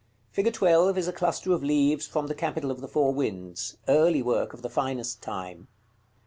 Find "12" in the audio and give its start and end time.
0.51-0.97